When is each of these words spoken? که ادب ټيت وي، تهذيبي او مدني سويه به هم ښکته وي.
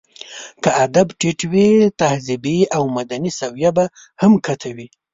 که 0.63 0.69
ادب 0.85 1.07
ټيت 1.19 1.39
وي، 1.51 1.67
تهذيبي 1.99 2.57
او 2.75 2.83
مدني 2.97 3.31
سويه 3.39 3.71
به 3.77 3.85
هم 4.21 4.31
ښکته 4.43 4.69
وي. 4.75 4.87